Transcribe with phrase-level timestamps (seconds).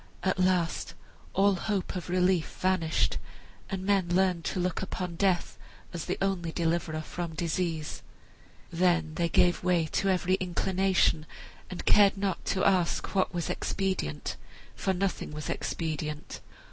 [0.23, 0.95] At last
[1.33, 3.19] all hope of relief vanished,
[3.69, 5.59] and men learned to look upon death
[5.93, 8.01] as the only deliverer from disease.
[8.73, 11.27] Then they gave way to every inclination,
[11.69, 14.37] and cared not to ask what was expedient,
[14.75, 16.41] for nothing was expedient.